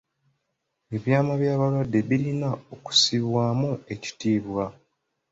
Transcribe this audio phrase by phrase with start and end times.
[0.95, 4.65] Ebyama by'abalwadde birina okussibwamu ekitiibwa.